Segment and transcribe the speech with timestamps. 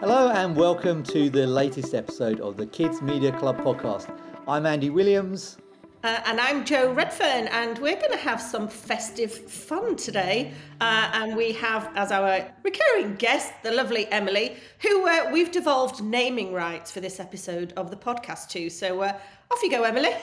[0.00, 4.10] Hello and welcome to the latest episode of the Kids Media Club podcast.
[4.48, 5.58] I'm Andy Williams.
[6.02, 10.54] Uh, and I'm Joe Redfern, and we're going to have some festive fun today.
[10.80, 16.02] Uh, and we have as our recurring guest the lovely Emily, who uh, we've devolved
[16.02, 18.70] naming rights for this episode of the podcast to.
[18.70, 19.12] So uh,
[19.50, 20.12] off you go, Emily.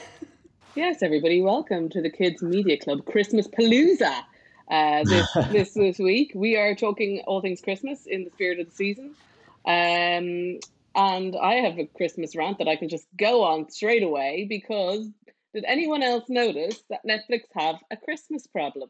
[0.76, 4.22] Yes, everybody, welcome to the Kids Media Club Christmas Palooza.
[4.70, 8.70] Uh, this, this this week we are talking all things Christmas in the spirit of
[8.70, 9.16] the season.
[9.68, 10.60] Um,
[10.96, 15.08] and I have a Christmas rant that I can just go on straight away because
[15.54, 18.90] did anyone else notice that Netflix have a Christmas problem?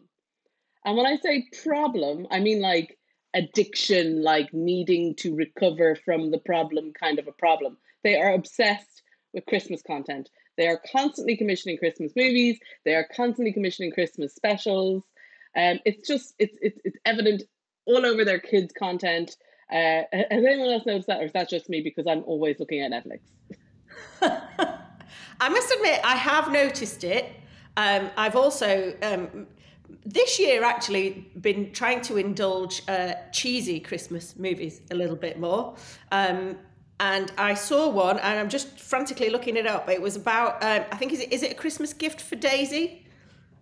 [0.86, 2.98] And when I say problem, I mean like
[3.34, 7.78] addiction, like needing to recover from the problem kind of a problem.
[8.04, 9.02] They are obsessed
[9.34, 10.30] with Christmas content.
[10.58, 12.60] They are constantly commissioning Christmas movies.
[12.86, 15.04] They are constantly commissioning Christmas specials.
[15.56, 17.44] Um, it's just it's it's it's evident
[17.86, 19.36] all over their kids' content.
[19.72, 22.82] Uh, has anyone else noticed that, or is that just me because I'm always looking
[22.82, 23.20] at Netflix?
[25.40, 27.26] I must admit, I have noticed it.
[27.76, 29.48] Um, I've also um,
[30.06, 35.76] this year actually been trying to indulge uh, cheesy Christmas movies a little bit more.
[36.12, 36.58] Um,
[37.00, 39.88] and I saw one, and I'm just frantically looking it up.
[39.90, 43.06] It was about, um, I think, is it is it a Christmas gift for Daisy?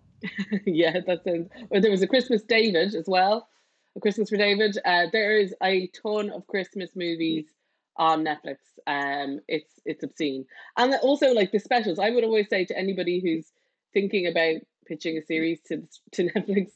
[0.64, 1.50] yeah, that sounds.
[1.70, 3.48] Or there was a Christmas David as well.
[3.96, 4.78] A Christmas for David.
[4.84, 7.46] Uh, there is a ton of Christmas movies
[7.96, 8.58] on Netflix.
[8.86, 11.98] Um, it's it's obscene, and also like the specials.
[11.98, 13.46] I would always say to anybody who's
[13.92, 16.72] thinking about pitching a series to to Netflix,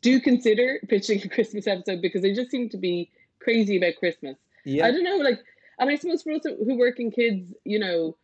[0.00, 4.36] do consider pitching a Christmas episode because they just seem to be crazy about Christmas.
[4.64, 4.86] Yeah.
[4.86, 5.40] I don't know, like
[5.78, 8.16] and I suppose for us who work in kids, you know,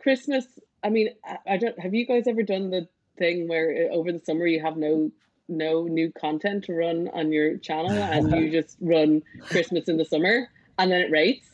[0.00, 0.46] Christmas.
[0.82, 1.78] I mean, I, I don't.
[1.80, 5.10] Have you guys ever done the thing where uh, over the summer you have no
[5.48, 10.04] no new content to run on your channel and you just run Christmas in the
[10.04, 11.48] summer and then it rates?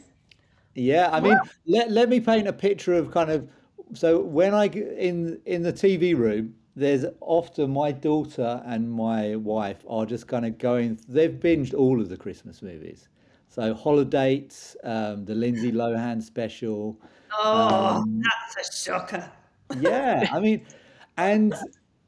[0.75, 3.49] Yeah, I mean, let let me paint a picture of kind of.
[3.93, 9.85] So when I in in the TV room, there's often my daughter and my wife
[9.89, 10.99] are just kind of going.
[11.09, 13.09] They've binged all of the Christmas movies.
[13.49, 16.99] So Holidates, um, the Lindsay Lohan special.
[17.33, 18.23] Oh, um,
[18.57, 19.31] that's a shocker.
[19.79, 20.67] yeah, I mean,
[21.17, 21.55] and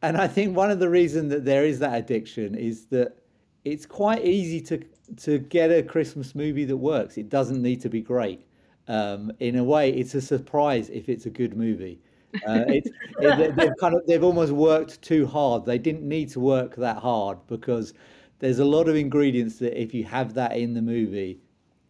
[0.07, 3.17] and I think one of the reasons that there is that addiction is that
[3.65, 4.81] it's quite easy to
[5.17, 7.19] to get a Christmas movie that works.
[7.19, 8.47] It doesn't need to be great.
[8.87, 12.01] Um, in a way, it's a surprise if it's a good movie.
[12.47, 15.65] Uh, it, it, they've kind of they've almost worked too hard.
[15.65, 17.93] They didn't need to work that hard because
[18.39, 21.41] there's a lot of ingredients that if you have that in the movie,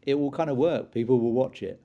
[0.02, 0.90] it will kind of work.
[0.90, 1.82] People will watch it.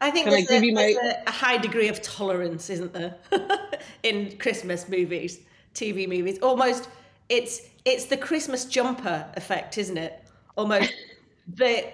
[0.00, 0.82] I think there's, a, my...
[0.82, 3.16] there's a, high degree of tolerance, isn't there,
[4.02, 5.40] in Christmas movies,
[5.74, 6.38] TV movies?
[6.40, 6.88] Almost,
[7.28, 10.24] it's it's the Christmas jumper effect, isn't it?
[10.56, 10.92] Almost,
[11.54, 11.86] the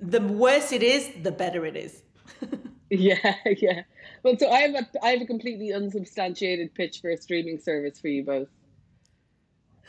[0.00, 2.02] the worse it is, the better it is.
[2.90, 3.82] yeah, yeah.
[4.22, 8.00] Well, so I have a I have a completely unsubstantiated pitch for a streaming service
[8.00, 8.48] for you both.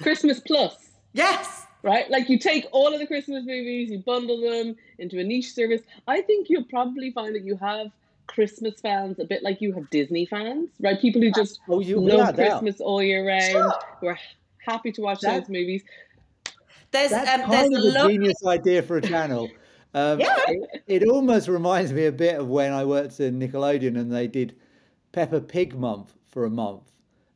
[0.01, 0.75] Christmas Plus.
[1.13, 1.67] Yes.
[1.83, 2.09] Right?
[2.11, 5.81] Like you take all of the Christmas movies, you bundle them into a niche service.
[6.07, 7.91] I think you'll probably find that you have
[8.27, 10.99] Christmas fans a bit like you have Disney fans, right?
[10.99, 12.85] People who just oh, you, love Christmas out.
[12.85, 13.73] all year round, sure.
[13.99, 14.19] who are
[14.65, 15.83] happy to watch that, those movies.
[16.91, 19.49] There's, that's um, kind there's of a, genius idea for a channel.
[19.93, 20.37] Um, yeah.
[20.47, 24.25] It, it, almost reminds me a bit of when I worked at Nickelodeon and they
[24.25, 24.55] did
[25.11, 26.83] Peppa Pig month for a month.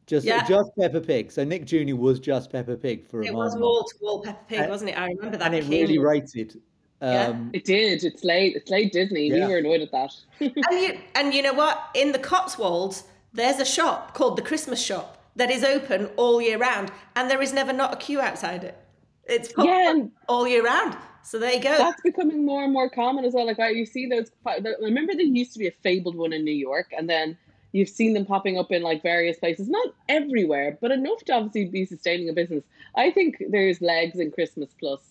[0.07, 0.47] Just yeah.
[0.47, 1.31] just Peppa Pig.
[1.31, 1.95] So Nick Jr.
[1.95, 3.53] was just Peppa Pig for a it moment.
[3.53, 4.97] It was wall to wall Peppa Pig, and, wasn't it?
[4.97, 5.53] I remember that.
[5.53, 6.61] And it really rated.
[7.01, 8.03] Um, yeah, it did.
[8.03, 8.55] It's late.
[8.55, 9.29] It's late Disney.
[9.29, 9.47] Yeah.
[9.47, 10.13] We were annoyed at that.
[10.39, 11.89] and you and you know what?
[11.95, 16.57] In the Cotswolds, there's a shop called the Christmas Shop that is open all year
[16.57, 18.77] round, and there is never not a queue outside it.
[19.25, 20.95] It's yeah, all year round.
[21.23, 21.75] So there you go.
[21.75, 23.47] That's becoming more and more common as well.
[23.47, 24.29] Like you see those.
[24.45, 27.35] I remember there used to be a fabled one in New York, and then
[27.75, 31.66] you've seen them popping up in like various places, not everywhere, but enough to obviously
[31.66, 32.63] be sustaining a business.
[32.96, 35.02] I think there's legs in Christmas Plus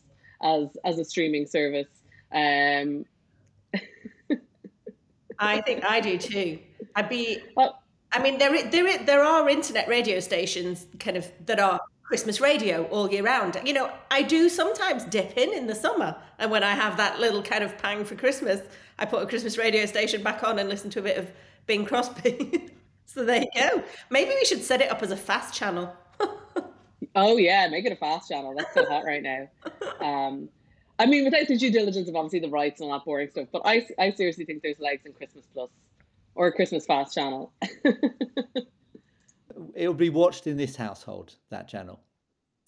[0.43, 1.89] as as a streaming service.
[2.33, 3.05] Um,
[5.39, 6.59] I think I do too.
[6.97, 7.39] I'd be.
[7.55, 7.83] Well,
[8.13, 12.84] I mean, there there there are internet radio stations kind of that are Christmas radio
[12.84, 13.60] all year round.
[13.63, 17.21] You know, I do sometimes dip in in the summer, and when I have that
[17.21, 18.63] little kind of pang for Christmas,
[18.99, 21.31] I put a Christmas radio station back on and listen to a bit of
[21.66, 22.69] Bing Crosby.
[23.05, 23.83] so there you go.
[24.11, 25.95] Maybe we should set it up as a fast channel.
[27.15, 28.55] oh yeah, make it a fast channel.
[28.57, 29.49] That's so hot right now.
[30.01, 30.49] Um,
[30.99, 33.49] I mean, without the due diligence of obviously the rights and all that boring stuff,
[33.53, 35.71] but I, I seriously think there's legs in Christmas Plus
[36.34, 37.53] or a Christmas Fast channel.
[39.75, 42.01] It'll be watched in this household, that channel.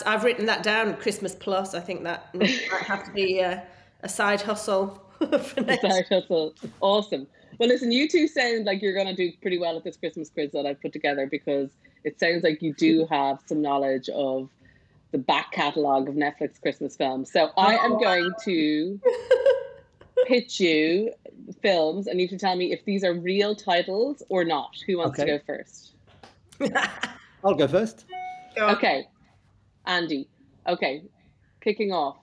[0.05, 1.75] I've written that down, Christmas Plus.
[1.75, 2.51] I think that might
[2.83, 3.65] have to be a,
[4.03, 6.55] a side hustle for the Side hustle.
[6.81, 7.27] Awesome.
[7.59, 10.29] Well, listen, you two sound like you're going to do pretty well at this Christmas
[10.29, 11.71] quiz that I've put together because
[12.05, 14.49] it sounds like you do have some knowledge of
[15.13, 17.33] the back catalogue of Netflix Christmas films.
[17.33, 19.01] So I am oh, going to
[20.27, 21.13] pitch you
[21.63, 24.77] films and you can tell me if these are real titles or not.
[24.87, 25.31] Who wants okay.
[25.31, 25.93] to go first?
[27.45, 28.05] I'll go first.
[28.59, 29.07] Okay.
[29.87, 30.29] Andy.
[30.67, 31.03] Okay.
[31.61, 32.17] Kicking off.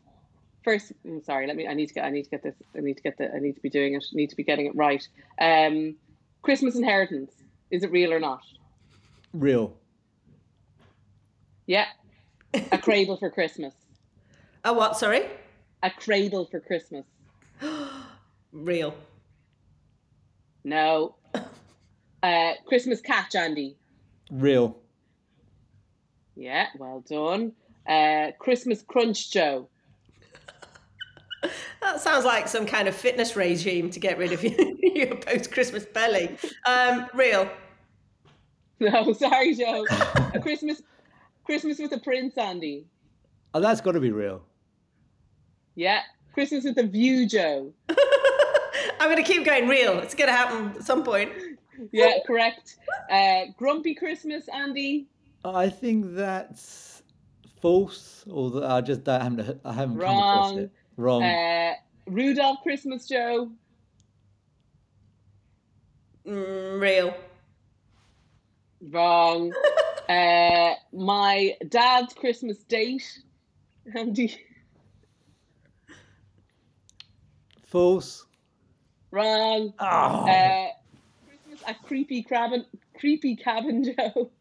[0.64, 1.48] First, I'm sorry.
[1.48, 1.68] Let me.
[1.68, 2.06] I need to get.
[2.06, 2.56] I need to get this.
[2.76, 3.34] I need to get the.
[3.34, 4.04] I need to be doing it.
[4.04, 5.06] I need to be getting it right.
[5.40, 5.96] Um,
[6.42, 7.32] Christmas inheritance.
[7.72, 8.42] Is it real or not?
[9.34, 9.74] Real.
[11.66, 11.86] Yeah.
[12.72, 13.74] A cradle for Christmas.
[14.64, 14.98] A what?
[14.98, 15.24] Sorry.
[15.82, 17.06] A cradle for Christmas.
[18.52, 18.94] real.
[20.64, 21.16] No.
[22.24, 23.76] Uh, Christmas catch, Andy.
[24.32, 24.78] Real.
[26.38, 27.52] Yeah, well done.
[27.86, 29.68] Uh, Christmas crunch, Joe.
[31.84, 35.52] That sounds like some kind of fitness regime to get rid of your, your post
[35.52, 36.36] Christmas belly.
[36.66, 37.50] Um, real.
[38.80, 39.86] No, sorry, Joe.
[40.34, 40.82] a Christmas
[41.46, 42.86] Christmas with a Prince, Andy.
[43.54, 44.42] Oh, that's got to be real.
[45.76, 46.02] Yeah.
[46.34, 47.74] Christmas with a view, Joe.
[47.90, 50.00] I'm going to keep going real.
[50.00, 51.32] It's going to happen at some point.
[51.92, 52.78] Yeah, correct.
[53.12, 55.08] Uh, grumpy Christmas, Andy.
[55.44, 57.04] I think that's
[57.62, 58.24] false.
[58.30, 60.14] Or I just I haven't I haven't Wrong.
[60.16, 60.72] come across it.
[60.98, 61.24] Wrong.
[61.24, 61.74] Uh,
[62.08, 63.52] Rudolph Christmas Joe.
[66.28, 67.16] Mm, real.
[68.82, 69.54] Wrong.
[70.10, 73.20] uh, my dad's Christmas date.
[73.96, 74.38] Andy.
[77.66, 78.26] False.
[79.12, 79.74] Wrong.
[79.80, 79.86] Oh.
[79.86, 80.68] Uh,
[81.28, 82.66] Christmas a creepy cabin,
[83.00, 84.32] creepy cabin Joe.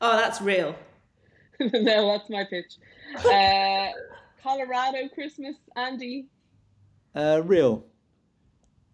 [0.00, 0.74] Oh, that's real.
[1.60, 2.76] no, that's my pitch.
[3.24, 3.88] Uh,
[4.42, 6.26] Colorado Christmas, Andy?
[7.14, 7.84] Uh, real.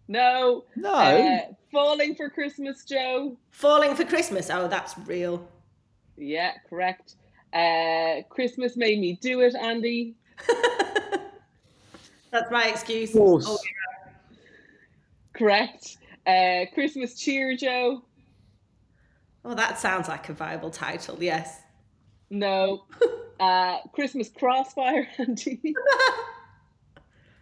[0.07, 0.65] No.
[0.75, 0.93] No.
[0.93, 1.39] Uh,
[1.71, 3.37] Falling for Christmas, Joe.
[3.51, 4.49] Falling for Christmas.
[4.49, 5.47] Oh, that's real.
[6.17, 7.15] Yeah, correct.
[7.53, 10.15] Uh, Christmas made me do it, Andy.
[12.31, 13.11] that's my excuse.
[13.11, 13.45] False.
[13.47, 13.57] Oh,
[15.33, 15.97] correct.
[16.27, 18.03] Uh, Christmas cheer, Joe.
[19.45, 21.17] Oh, that sounds like a viable title.
[21.19, 21.61] Yes.
[22.29, 22.85] No.
[23.39, 25.73] Uh, Christmas Crossfire, Andy.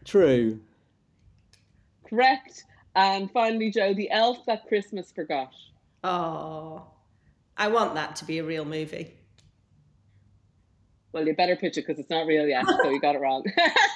[0.05, 0.59] True.
[2.07, 2.65] Correct.
[2.95, 5.51] And finally, Joe, the elf that Christmas forgot.
[6.03, 6.83] Oh,
[7.57, 9.13] I want that to be a real movie.
[11.11, 13.43] Well, you better pitch it because it's not real yet, so you got it wrong.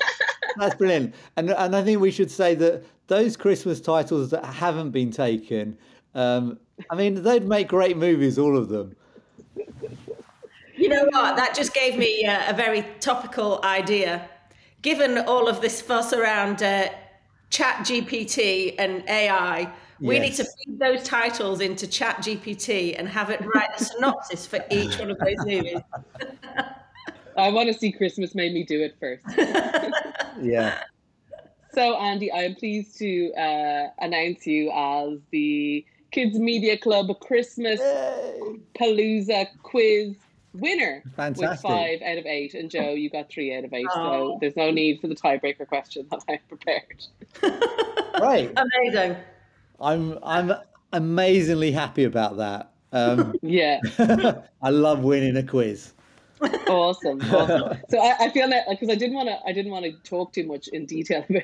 [0.57, 1.13] That's brilliant.
[1.37, 5.77] And, and I think we should say that those Christmas titles that haven't been taken,
[6.15, 6.59] um,
[6.89, 8.95] I mean, they'd make great movies, all of them.
[10.81, 11.35] You know what?
[11.35, 14.27] That just gave me uh, a very topical idea.
[14.81, 16.89] Given all of this fuss around uh,
[17.51, 20.23] Chat GPT and AI, we yes.
[20.23, 24.65] need to feed those titles into Chat GPT and have it write a synopsis for
[24.71, 25.81] each one of those movies.
[27.37, 29.23] I want to see Christmas made me do it first.
[30.41, 30.79] yeah.
[31.75, 37.79] So, Andy, I am pleased to uh, announce you as the Kids Media Club Christmas
[37.79, 38.59] Yay.
[38.79, 40.15] Palooza quiz
[40.53, 41.49] winner Fantastic.
[41.49, 42.53] with five out of eight.
[42.53, 43.87] And Joe, you got three out of eight.
[43.91, 44.33] Oh.
[44.33, 47.05] So there's no need for the tiebreaker question that I prepared.
[48.21, 48.51] right.
[48.55, 49.17] Amazing.
[49.79, 50.53] I'm I'm
[50.93, 52.71] amazingly happy about that.
[52.91, 53.79] Um, yeah.
[54.61, 55.93] I love winning a quiz.
[56.67, 57.77] Awesome, awesome.
[57.89, 60.33] So I, I feel that because I didn't want to, I didn't want to talk
[60.33, 61.43] too much in detail about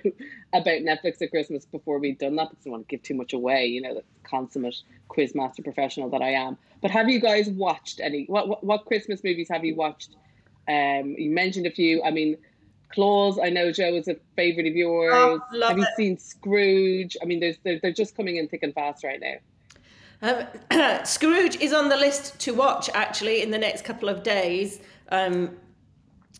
[0.53, 3.33] about Netflix at Christmas before we'd done that because I want to give too much
[3.33, 3.65] away.
[3.67, 4.75] You know, the consummate
[5.07, 6.57] quiz master professional that I am.
[6.81, 8.25] But have you guys watched any?
[8.25, 10.15] What what, what Christmas movies have you watched?
[10.67, 12.03] Um, you mentioned a few.
[12.03, 12.37] I mean,
[12.89, 13.37] Klaus.
[13.41, 15.13] I know Joe is a favorite of yours.
[15.13, 15.95] Oh, have you it.
[15.95, 17.17] seen Scrooge?
[17.21, 19.35] I mean, there's they're, they're just coming in thick and fast right now.
[20.21, 20.45] Um,
[21.05, 24.79] Scrooge is on the list to watch actually in the next couple of days.
[25.09, 25.57] Um,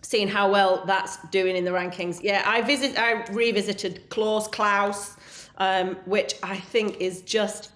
[0.01, 2.21] seeing how well that's doing in the rankings.
[2.21, 5.17] Yeah, I visit, I revisited Klaus Klaus,
[5.57, 7.71] um, which I think is just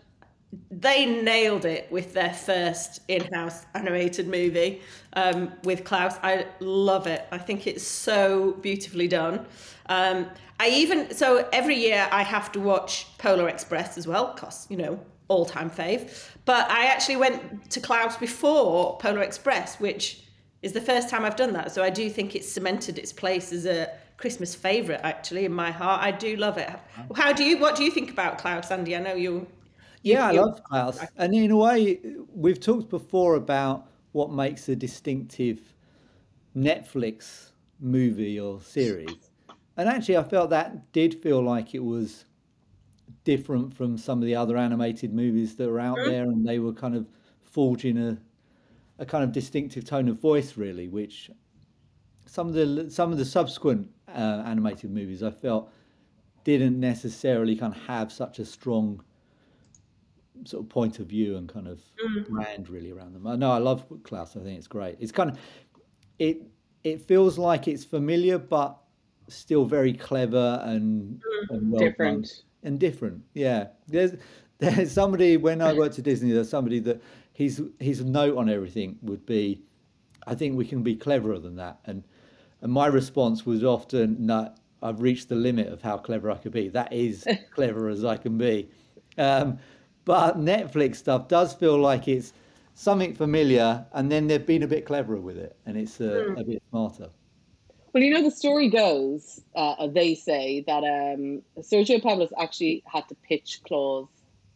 [0.70, 4.82] they nailed it with their first in-house animated movie
[5.14, 6.16] um, with Klaus.
[6.24, 7.26] I love it.
[7.32, 9.46] I think it's so beautifully done.
[9.88, 10.28] Um,
[10.60, 14.78] I even so every year I have to watch Polar Express as well, cause you
[14.78, 15.00] know
[15.32, 16.02] all time fave.
[16.46, 20.24] But I actually went to Klaus before Polar Express, which
[20.62, 21.72] is the first time I've done that.
[21.72, 25.72] So I do think it's cemented its place as a Christmas favourite, actually, in my
[25.72, 26.02] heart.
[26.04, 26.70] I do love it.
[27.16, 27.58] How do you?
[27.58, 28.96] What do you think about Klaus, Andy?
[28.96, 29.48] I know you.
[30.04, 32.00] Yeah, I love Klaus, and in a way,
[32.34, 35.60] we've talked before about what makes a distinctive
[36.56, 39.30] Netflix movie or series.
[39.78, 42.26] and actually, I felt that did feel like it was
[43.24, 46.10] different from some of the other animated movies that are out mm-hmm.
[46.10, 47.08] there, and they were kind of
[47.42, 48.18] forging a
[49.00, 51.32] a kind of distinctive tone of voice, really, which
[52.26, 55.72] some of the some of the subsequent uh, animated movies I felt
[56.44, 59.04] didn't necessarily kind of have such a strong
[60.46, 62.28] sort of point of view and kind of mm.
[62.28, 63.28] brand really around them.
[63.28, 64.36] I know I love Klaus.
[64.36, 64.98] I think it's great.
[65.00, 65.40] It's kind of
[66.20, 66.44] it
[66.84, 68.78] it feels like it's familiar but
[69.28, 71.56] still very clever and, mm.
[71.56, 72.44] and well different.
[72.64, 73.24] And different.
[73.34, 74.14] Yeah, there's
[74.60, 76.32] there's somebody when I worked at Disney.
[76.32, 77.02] There's somebody that
[77.34, 79.62] his his note on everything would be,
[80.28, 81.80] I think we can be cleverer than that.
[81.86, 82.04] And
[82.62, 84.54] and my response was often, no,
[84.84, 86.70] I've reached the limit of how clever I could be.
[86.70, 88.70] That is clever as I can be.
[89.18, 89.58] Um,
[90.06, 92.34] but Netflix stuff does feel like it's
[92.76, 96.40] something familiar, and then they've been a bit cleverer with it, and it's uh, mm.
[96.40, 97.10] a bit smarter.
[97.94, 103.08] Well, you know, the story goes, uh, they say that um, Sergio Pablos actually had
[103.10, 104.08] to pitch Klaus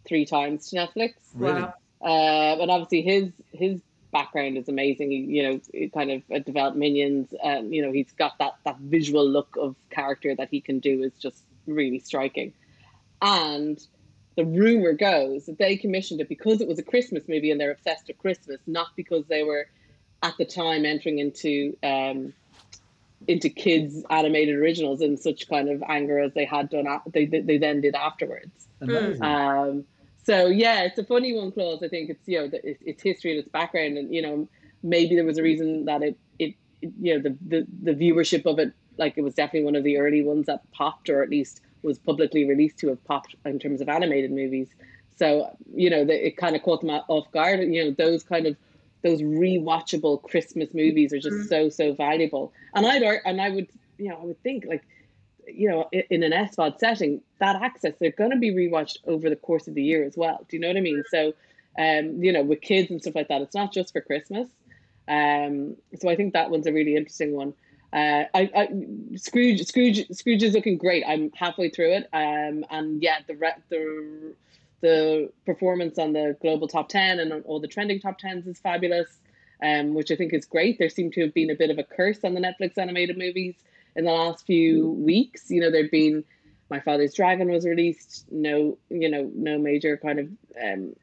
[0.07, 1.13] three times to Netflix.
[1.33, 1.61] Really?
[1.61, 1.73] Wow.
[2.01, 5.11] Uh, and obviously, his his background is amazing.
[5.11, 7.33] He, you know, kind of uh, developed minions.
[7.43, 11.03] Um, you know, he's got that that visual look of character that he can do
[11.03, 12.53] is just really striking.
[13.21, 13.79] And
[14.35, 17.71] the rumor goes that they commissioned it because it was a Christmas movie and they're
[17.71, 19.67] obsessed with Christmas, not because they were
[20.21, 22.33] at the time entering into um,
[23.27, 26.86] into kids animated originals in such kind of anger as they had done.
[27.08, 28.67] They they then did afterwards.
[29.22, 29.86] Um,
[30.24, 33.32] so yeah, it's a funny one, Klaus I think it's you know it's, it's history
[33.32, 34.48] and its background, and you know
[34.84, 38.46] maybe there was a reason that it it, it you know the, the the viewership
[38.46, 41.29] of it like it was definitely one of the early ones that popped, or at
[41.29, 44.70] least was publicly released to have popped in terms of animated movies.
[45.17, 47.60] So you know the, it kind of caught them off guard.
[47.62, 48.58] You know those kind of
[49.05, 51.47] those rewatchable Christmas movies are just mm-hmm.
[51.47, 52.51] so so valuable.
[52.74, 54.83] And I'd and I would you know I would think like
[55.47, 59.35] you know, in an SVOD setting, that access, they're going to be rewatched over the
[59.35, 60.45] course of the year as well.
[60.50, 61.03] Do you know what I mean?
[61.09, 61.33] So,
[61.77, 64.50] um, you know, with kids and stuff like that, it's not just for Christmas.
[65.07, 67.53] Um, so I think that one's a really interesting one.
[67.93, 68.67] Uh, I, I,
[69.15, 71.03] Scrooge, Scrooge, Scrooge is looking great.
[71.07, 74.33] I'm halfway through it, um, and yeah, the re- the
[74.82, 78.60] the performance on the global top ten and on all the trending top tens is
[78.60, 79.08] fabulous,
[79.63, 80.77] um, which I think is great.
[80.79, 83.55] There seemed to have been a bit of a curse on the Netflix animated movies
[83.96, 85.50] in the last few weeks.
[85.50, 86.24] You know, there'd been
[86.70, 88.25] My Father's Dragon was released.
[88.32, 90.29] No, you know, no major kind of
[90.62, 90.94] um,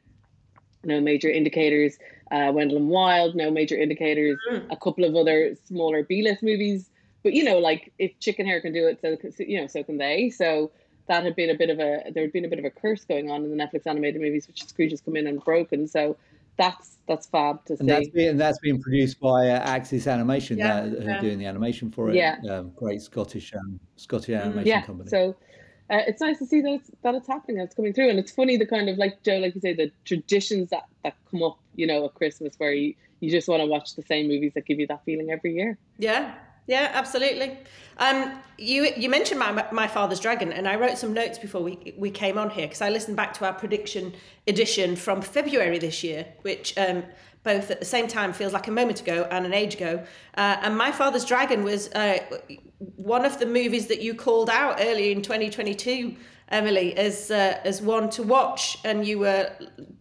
[0.85, 1.97] no major indicators.
[2.31, 4.39] Uh, Wendell and Wild, no major indicators.
[4.51, 4.67] Mm.
[4.71, 6.89] A couple of other smaller B-list movies,
[7.23, 10.31] but you know, like if Chickenhare can do it, so you know, so can they.
[10.31, 10.71] So
[11.09, 13.05] that had been a bit of a there had been a bit of a curse
[13.05, 15.89] going on in the Netflix animated movies, which Scrooge has come in and broken.
[15.89, 16.17] So
[16.57, 17.81] that's that's fab to see.
[17.81, 21.21] And that's been that's been produced by uh, Axis Animation, yeah, uh, yeah.
[21.21, 22.17] doing the animation for it.
[22.17, 24.83] Yeah, um, great Scottish um, Scottish mm, animation yeah.
[24.83, 25.09] company.
[25.09, 25.37] So.
[25.91, 28.19] Uh, it's nice to see that it's, that it's happening, that it's coming through, and
[28.19, 31.43] it's funny the kind of like Joe, like you say, the traditions that that come
[31.43, 34.53] up, you know, at Christmas where you you just want to watch the same movies
[34.55, 35.77] that give you that feeling every year.
[35.99, 36.35] Yeah,
[36.67, 37.59] yeah, absolutely.
[37.99, 41.95] Um, you you mentioned my my father's dragon, and I wrote some notes before we
[41.97, 44.15] we came on here because I listened back to our prediction
[44.47, 47.05] edition from February this year, which um,
[47.43, 50.05] both at the same time feels like a moment ago and an age ago.
[50.37, 52.19] Uh, and my father's dragon was uh,
[52.97, 56.17] one of the movies that you called out earlier in 2022
[56.49, 59.51] Emily, as uh, as one to watch, and you were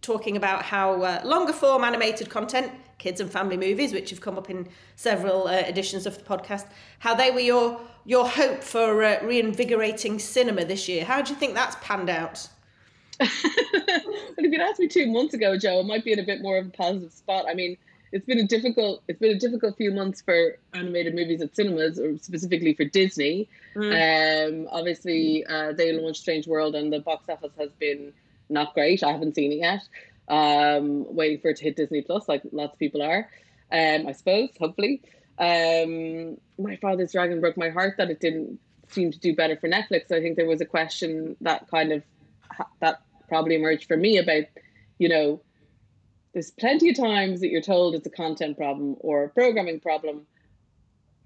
[0.02, 4.36] talking about how uh, longer form animated content, kids and family movies, which have come
[4.36, 6.66] up in several uh, editions of the podcast,
[6.98, 11.04] how they were your your hope for uh, reinvigorating cinema this year.
[11.04, 12.48] How do you think that's panned out?
[13.20, 13.28] well,
[14.38, 16.56] if you'd asked me two months ago, Joe, it might be in a bit more
[16.58, 17.44] of a positive spot.
[17.48, 17.76] I mean,
[18.12, 21.98] it's been a difficult it's been a difficult few months for animated movies at cinemas
[21.98, 23.48] or specifically for Disney.
[23.74, 24.64] Mm.
[24.64, 28.12] Um, obviously, uh, they launched Strange World and the box office has been
[28.48, 29.02] not great.
[29.02, 29.82] I haven't seen it yet.
[30.28, 33.28] Um, waiting for it to hit Disney Plus, like lots of people are.
[33.72, 35.02] Um, I suppose, hopefully.
[35.38, 39.68] Um, my Father's Dragon broke my heart that it didn't seem to do better for
[39.68, 40.12] Netflix.
[40.12, 42.02] I think there was a question that kind of
[42.80, 44.44] that probably emerged for me about,
[44.98, 45.40] you know,
[46.32, 50.26] there's plenty of times that you're told it's a content problem or a programming problem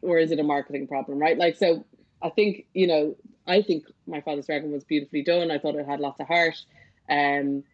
[0.02, 1.38] or is it a marketing problem right?
[1.38, 1.84] Like so
[2.22, 3.14] i think you know
[3.46, 5.50] i think my father's dragon was beautifully done.
[5.50, 6.56] I thought it had lots of heart.
[7.08, 7.64] Um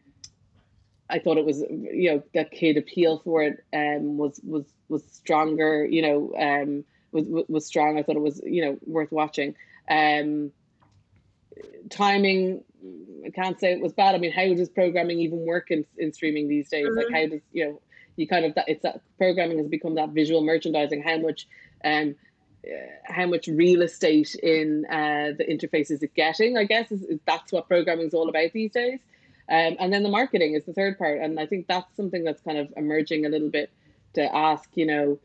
[1.10, 5.04] i thought it was you know that kid appeal for it um was was was
[5.04, 7.98] stronger you know um was was strong.
[7.98, 9.54] I thought it was you know worth watching.
[9.88, 10.52] Um
[11.90, 12.64] timing
[13.26, 14.14] I can't say it was bad.
[14.14, 16.86] I mean, how does programming even work in, in streaming these days?
[16.86, 16.96] Mm-hmm.
[16.96, 17.80] Like, how does you know
[18.16, 21.02] you kind of that it's that programming has become that visual merchandising.
[21.02, 21.46] How much
[21.84, 22.14] um
[23.04, 26.56] how much real estate in uh, the interface is it getting?
[26.56, 29.00] I guess is, that's what programming is all about these days.
[29.50, 32.40] Um, and then the marketing is the third part, and I think that's something that's
[32.42, 33.70] kind of emerging a little bit
[34.14, 34.68] to ask.
[34.74, 35.18] You know,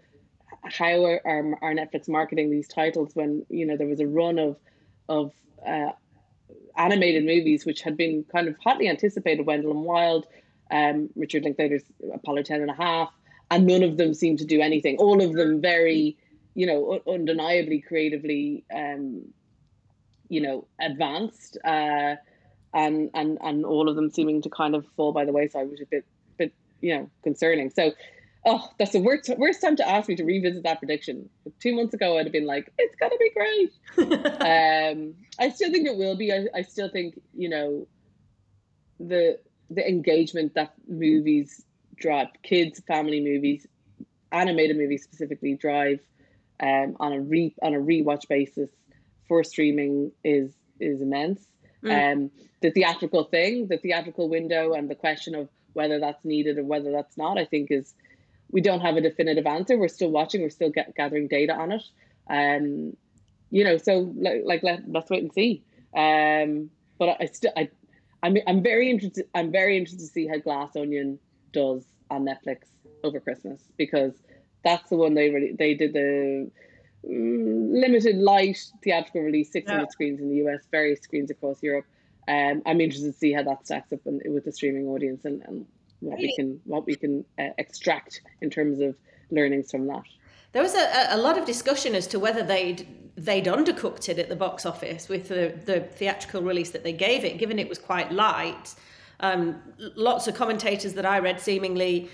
[0.64, 4.40] how are, are, are Netflix marketing these titles when you know there was a run
[4.40, 4.58] of
[5.08, 5.32] of
[5.66, 5.92] uh,
[6.76, 10.28] animated movies which had been kind of hotly anticipated, Wendell and Wild,
[10.72, 13.12] um, Richard Linklater's Apollo 10 and a half,
[13.50, 14.98] and none of them seemed to do anything.
[14.98, 16.18] All of them very,
[16.54, 19.24] you know, undeniably creatively, um,
[20.30, 22.16] you know, advanced, uh,
[22.74, 25.80] and and and all of them seeming to kind of fall by the wayside, which
[25.80, 26.06] is a bit,
[26.38, 27.70] bit, you know, concerning.
[27.70, 27.94] So
[28.48, 31.30] oh, that's the worst worst time to ask me to revisit that prediction.
[31.60, 33.74] Two months ago, I'd have been like, it's gonna be great.
[34.42, 36.32] um, I still think it will be.
[36.32, 37.88] I, I still think you know
[39.00, 39.40] the
[39.70, 41.64] the engagement that movies
[41.98, 43.68] drive, kids, family movies,
[44.32, 46.00] animated movies specifically drive
[46.62, 48.70] um, on a re on a rewatch basis
[49.28, 51.46] for streaming is is immense.
[51.84, 52.14] Mm.
[52.14, 56.64] Um, the theatrical thing, the theatrical window, and the question of whether that's needed or
[56.64, 57.94] whether that's not, I think is
[58.52, 59.78] we don't have a definitive answer.
[59.78, 60.42] We're still watching.
[60.42, 61.84] We're still get, gathering data on it.
[62.30, 62.96] Um,
[63.50, 65.64] you know, so like, like let, let's wait and see.
[65.96, 67.70] Um, but I, I still, I,
[68.24, 69.28] I'm, I'm very interested.
[69.36, 71.20] I'm very interested to see how Glass Onion
[71.54, 72.64] does on Netflix
[73.04, 74.14] over Christmas because
[74.64, 76.50] that's the one they really they did the
[77.08, 79.88] mm, limited light theatrical release, 600 yeah.
[79.88, 81.86] screens in the US, various screens across Europe.
[82.28, 85.42] Um, I'm interested to see how that stacks up in, with the streaming audience and,
[85.44, 85.66] and
[86.00, 88.96] what we can what we can uh, extract in terms of
[89.32, 90.04] learnings from that.
[90.54, 94.30] There was a, a lot of discussion as to whether they'd they'd undercooked it at
[94.30, 97.80] the box office with the, the theatrical release that they gave it, given it was
[97.80, 98.76] quite light.
[99.20, 99.60] Um,
[99.96, 102.10] lots of commentators that I read seemingly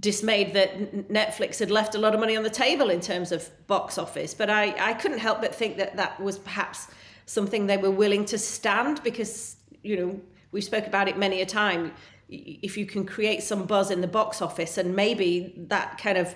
[0.00, 3.48] dismayed that Netflix had left a lot of money on the table in terms of
[3.68, 4.34] box office.
[4.34, 6.88] But I, I couldn't help but think that that was perhaps
[7.26, 11.46] something they were willing to stand because, you know, we spoke about it many a
[11.46, 11.92] time
[12.28, 16.34] if you can create some buzz in the box office and maybe that kind of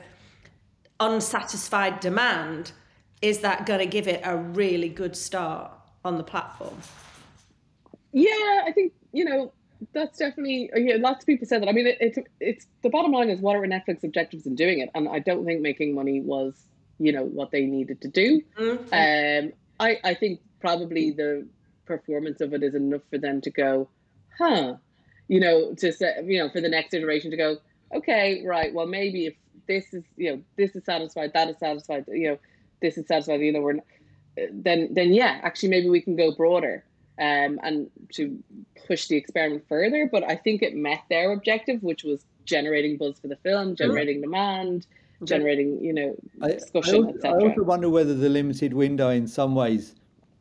[1.00, 2.72] unsatisfied demand
[3.20, 5.70] is that going to give it a really good start
[6.04, 6.76] on the platform?
[8.12, 9.52] Yeah i think you know
[9.92, 11.68] that's definitely yeah lots of people said that.
[11.68, 14.80] I mean it, it's it's the bottom line is what are netflix objectives in doing
[14.80, 14.90] it?
[14.94, 16.54] And i don't think making money was
[16.98, 18.42] you know what they needed to do.
[18.58, 19.46] Mm-hmm.
[19.46, 21.46] um i i think probably the
[21.86, 23.88] performance of it is enough for them to go
[24.38, 24.76] huh
[25.32, 27.56] you know, to say, you know, for the next iteration to go,
[27.94, 29.34] okay, right, well, maybe if
[29.66, 32.38] this is, you know, this is satisfied, that is satisfied, you know,
[32.82, 33.78] this is satisfied, you know, we're,
[34.52, 36.84] then, then yeah, actually, maybe we can go broader
[37.18, 38.38] um, and to
[38.86, 40.06] push the experiment further.
[40.12, 44.16] But I think it met their objective, which was generating buzz for the film, generating
[44.16, 44.32] mm-hmm.
[44.32, 44.86] demand,
[45.24, 46.14] generating, you know,
[46.46, 47.30] discussion, etc.
[47.30, 49.94] I also wonder whether the limited window, in some ways,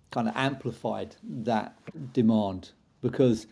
[0.10, 1.78] kind of amplified that
[2.12, 3.48] demand because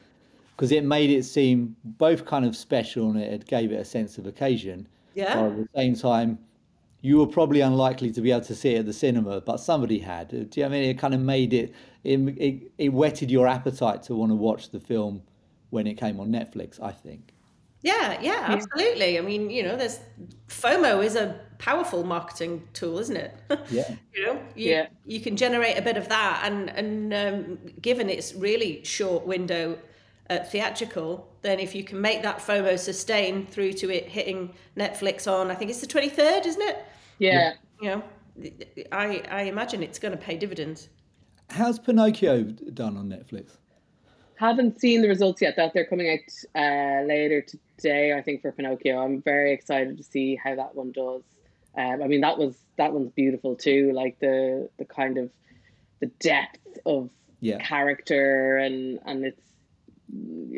[0.60, 4.18] because it made it seem both kind of special and it gave it a sense
[4.18, 4.86] of occasion.
[5.14, 5.36] Yeah.
[5.36, 6.38] But at the same time,
[7.00, 10.00] you were probably unlikely to be able to see it at the cinema, but somebody
[10.00, 10.28] had.
[10.28, 10.84] Do you know I mean?
[10.90, 14.72] It kind of made it, it, it, it whetted your appetite to want to watch
[14.72, 15.22] the film
[15.70, 17.32] when it came on Netflix, I think.
[17.82, 19.18] Yeah, yeah, absolutely.
[19.18, 20.02] I mean, you know, there's
[20.50, 23.34] FOMO is a powerful marketing tool, isn't it?
[23.72, 23.96] Yeah.
[24.14, 24.88] you know, you, yeah.
[25.06, 29.80] you can generate a bit of that, and and um, given its really short window
[30.30, 35.32] uh, theatrical, then if you can make that FOMO sustain through to it hitting Netflix
[35.32, 36.86] on, I think it's the 23rd, isn't it?
[37.18, 37.54] Yeah.
[37.82, 38.04] You know,
[38.92, 40.90] I, I imagine it's going to pay dividends.
[41.50, 43.58] How's Pinocchio done on Netflix?
[44.36, 45.56] Haven't seen the results yet.
[45.58, 46.20] That they're coming out
[46.56, 47.44] uh, later
[47.78, 49.04] today, I think, for Pinocchio.
[49.04, 51.24] I'm very excited to see how that one does.
[51.78, 53.92] Um, I mean, that was that one's beautiful too.
[53.94, 55.30] Like the the kind of
[56.00, 57.10] the depth of
[57.42, 57.58] yeah.
[57.58, 59.49] character and and it's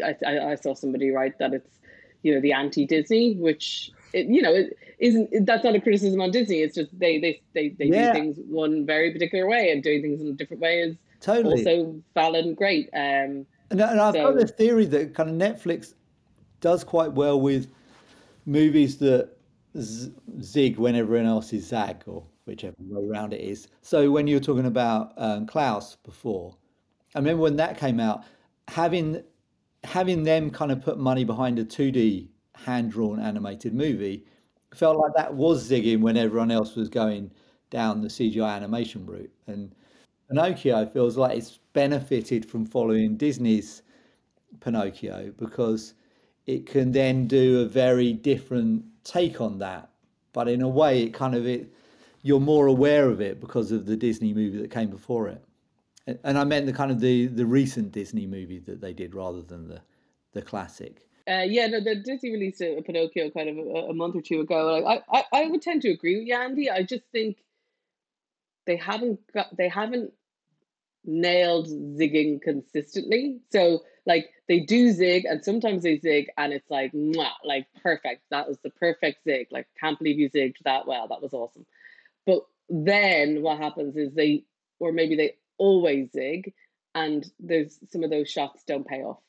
[0.03, 1.79] I, I, saw somebody write that it's
[2.23, 5.45] you know the anti Disney, which it, you know it isn't.
[5.45, 6.61] That's not a criticism on Disney.
[6.61, 8.13] It's just they they they, they yeah.
[8.13, 11.65] do things one very particular way, and doing things in a different way is totally
[11.65, 12.89] also valid and great.
[12.93, 15.93] Um, and, and I've so, got the theory that kind of Netflix
[16.59, 17.71] does quite well with
[18.45, 19.31] movies that
[19.79, 23.67] zig when everyone else is zag, or whichever way around it is.
[23.81, 26.55] So when you were talking about um, Klaus before,
[27.15, 28.23] I remember when that came out,
[28.67, 29.23] having
[29.83, 34.25] having them kind of put money behind a 2D hand drawn animated movie
[34.73, 37.31] felt like that was zigging when everyone else was going
[37.69, 39.31] down the CGI animation route.
[39.47, 39.73] And
[40.29, 43.81] Pinocchio feels like it's benefited from following Disney's
[44.59, 45.93] Pinocchio because
[46.45, 49.89] it can then do a very different take on that.
[50.33, 51.73] But in a way, it kind of it
[52.23, 55.43] you're more aware of it because of the Disney movie that came before it.
[56.07, 59.41] And I meant the kind of the the recent Disney movie that they did rather
[59.41, 59.81] than the
[60.33, 61.07] the classic.
[61.29, 64.41] Uh, yeah, no, the Disney released a, Pinocchio kind of a, a, month or two
[64.41, 64.83] ago.
[64.83, 66.69] I, I, I would tend to agree with you, Andy.
[66.69, 67.37] I just think
[68.65, 70.11] they haven't got they haven't
[71.05, 73.39] nailed zigging consistently.
[73.51, 78.23] So like they do zig and sometimes they zig and it's like mwah, like perfect.
[78.31, 79.47] That was the perfect zig.
[79.51, 81.07] Like can't believe you zigged that well.
[81.07, 81.65] That was awesome.
[82.25, 84.45] But then what happens is they
[84.79, 85.35] or maybe they
[85.67, 86.53] always zig
[86.93, 89.21] and there's some of those shots don't pay off.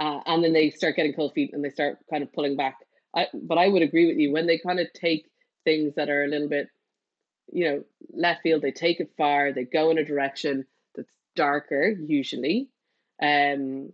[0.00, 2.76] Uh, and then they start getting cold feet and they start kind of pulling back.
[3.14, 5.30] I, but I would agree with you when they kind of take
[5.64, 6.68] things that are a little bit,
[7.52, 11.94] you know, left field, they take it far, they go in a direction that's darker
[12.06, 12.68] usually.
[13.22, 13.92] Um,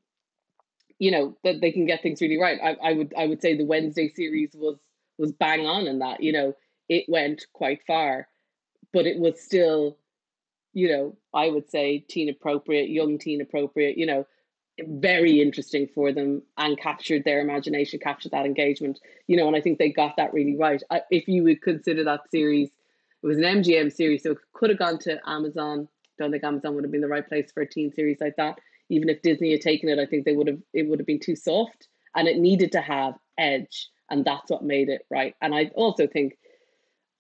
[0.99, 2.59] you know that they can get things really right.
[2.63, 4.79] I, I would I would say the Wednesday series was
[5.19, 6.23] was bang on in that.
[6.23, 6.55] You know,
[6.89, 8.29] it went quite far,
[8.93, 9.99] but it was still,
[10.79, 13.99] you know, I would say teen appropriate, young teen appropriate.
[13.99, 14.27] You know,
[14.87, 19.61] very interesting for them and captured their imagination, captured that engagement, you know, and I
[19.61, 20.83] think they got that really right.
[20.91, 22.71] I, if you would consider that series,
[23.23, 25.89] it was an MGM series, so it could have gone to Amazon.
[26.19, 28.59] Don't think Amazon would have been the right place for a teen series like that.
[28.89, 31.21] Even if Disney had taken it, I think they would have it would have been
[31.21, 35.35] too soft, and it needed to have edge, and that's what made it right.
[35.43, 36.39] And I also think,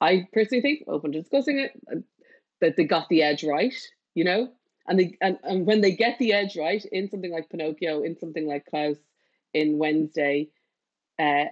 [0.01, 1.73] I personally think, open to discussing it,
[2.61, 3.75] that they got the edge right.
[4.15, 4.49] You know,
[4.89, 8.19] and they and, and when they get the edge right in something like Pinocchio, in
[8.19, 8.97] something like Klaus,
[9.55, 10.49] in Wednesday,
[11.19, 11.45] uh,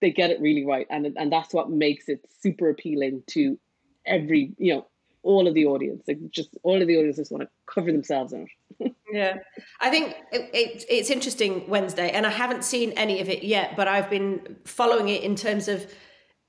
[0.00, 3.58] they get it really right, and and that's what makes it super appealing to
[4.06, 4.86] every you know
[5.22, 6.04] all of the audience.
[6.06, 8.46] Like just all of the audiences want to cover themselves in
[8.80, 8.94] it.
[9.12, 9.38] yeah,
[9.80, 13.76] I think it, it, it's interesting Wednesday, and I haven't seen any of it yet,
[13.76, 15.92] but I've been following it in terms of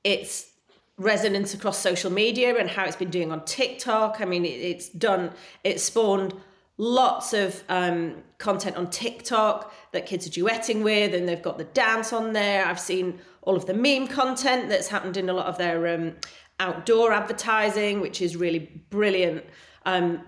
[0.03, 0.51] its
[0.97, 4.21] resonance across social media and how it's been doing on TikTok.
[4.21, 5.31] I mean, it, it's done,
[5.63, 6.33] it spawned
[6.77, 11.65] lots of um, content on TikTok that kids are duetting with, and they've got the
[11.65, 12.65] dance on there.
[12.65, 16.15] I've seen all of the meme content that's happened in a lot of their um,
[16.59, 19.43] outdoor advertising, which is really brilliant.
[19.85, 20.21] Um,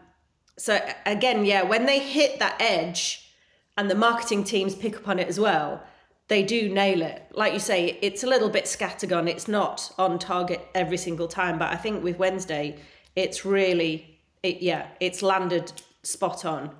[0.57, 3.31] so, again, yeah, when they hit that edge
[3.77, 5.83] and the marketing teams pick up on it as well,
[6.27, 7.23] they do nail it.
[7.33, 9.29] Like you say, it's a little bit scattergun.
[9.29, 12.77] It's not on target every single time, but I think with Wednesday,
[13.15, 15.71] it's really, it, yeah, it's landed
[16.03, 16.71] spot on.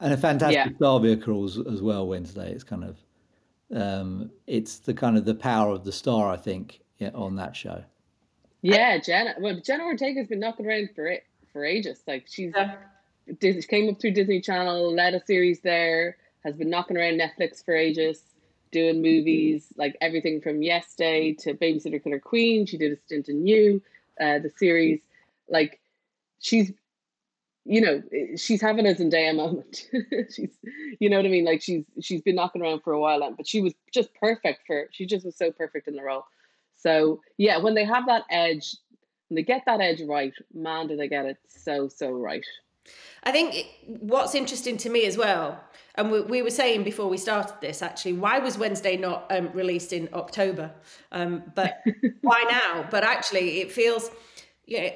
[0.00, 0.76] And a fantastic yeah.
[0.76, 2.06] star vehicle as, as well.
[2.06, 2.98] Wednesday, it's kind of,
[3.74, 6.30] um, it's the kind of the power of the star.
[6.30, 7.82] I think yeah, on that show.
[8.60, 9.34] Yeah, Jenna.
[9.38, 12.02] Well, Jenna Ortega's been knocking around for it for ages.
[12.06, 12.76] Like she's yeah.
[13.68, 17.74] came up through Disney Channel, led a series there, has been knocking around Netflix for
[17.74, 18.33] ages
[18.74, 22.66] doing movies like everything from Yes Day to Babysitter Killer Queen.
[22.66, 23.80] She did a stint in You,
[24.20, 25.00] uh, the series.
[25.48, 25.80] Like
[26.40, 26.72] she's,
[27.64, 28.02] you know,
[28.36, 29.88] she's having a Zendaya moment.
[30.34, 30.50] she's,
[30.98, 31.44] you know what I mean?
[31.44, 34.88] Like she's she's been knocking around for a while, but she was just perfect for.
[34.90, 36.24] She just was so perfect in the role.
[36.74, 38.74] So yeah, when they have that edge,
[39.28, 42.44] when they get that edge right, man, do they get it so so right.
[43.22, 45.58] I think what's interesting to me as well,
[45.94, 49.50] and we, we, were saying before we started this actually, why was Wednesday not um,
[49.52, 50.72] released in October?
[51.12, 51.82] Um, but
[52.20, 52.86] why now?
[52.90, 54.10] But actually, it feels,
[54.66, 54.90] you know,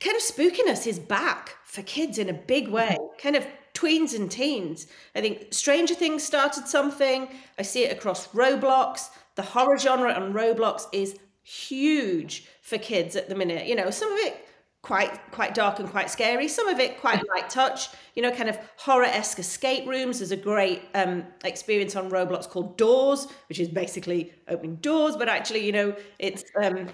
[0.00, 4.30] kind of spookiness is back for kids in a big way, kind of tweens and
[4.30, 4.86] teens.
[5.14, 7.28] I think Stranger Things started something.
[7.58, 9.10] I see it across Roblox.
[9.36, 13.66] The horror genre on Roblox is huge for kids at the minute.
[13.66, 14.45] You know, some of it
[14.86, 16.46] quite quite dark and quite scary.
[16.46, 20.20] Some of it quite light touch, you know, kind of horror-esque escape rooms.
[20.20, 25.28] There's a great um, experience on Roblox called Doors, which is basically opening doors, but
[25.28, 26.86] actually, you know, it's um,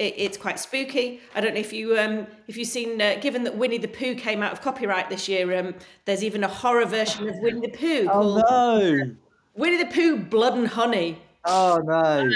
[0.00, 1.20] it, it's quite spooky.
[1.36, 3.00] I don't know if you um, if you've seen.
[3.00, 6.42] Uh, given that Winnie the Pooh came out of copyright this year, um, there's even
[6.42, 8.08] a horror version of Winnie the Pooh.
[8.10, 9.14] Oh no!
[9.54, 11.22] Winnie the Pooh, Blood and Honey.
[11.44, 12.28] Oh no!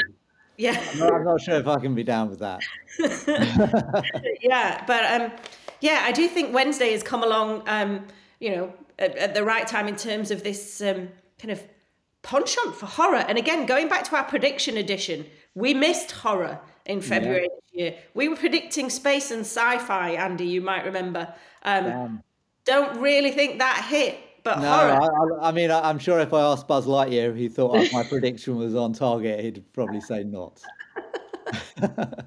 [0.61, 0.79] Yeah.
[0.92, 2.61] I'm not, I'm not, sure if I can be down with that.
[4.42, 5.33] yeah, but um,
[5.81, 8.07] yeah, I do think Wednesday has come along, um,
[8.40, 11.62] you know, at, at, the right time in terms of this um, kind of
[12.20, 13.25] penchant for horror.
[13.27, 17.49] And again, going back to our prediction edition, we missed horror in February yeah.
[17.49, 17.94] this year.
[18.12, 20.44] We were predicting space and sci-fi, Andy.
[20.44, 21.33] You might remember.
[21.62, 22.23] Um,
[22.66, 24.18] don't really think that hit.
[24.42, 27.48] But no, I, I, mean, I, am sure if I asked Buzz Lightyear if he
[27.48, 30.62] thought my prediction was on target, he'd probably say not.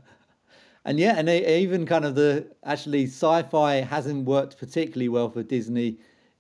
[0.86, 5.98] and yeah, and even kind of the actually sci-fi hasn't worked particularly well for Disney,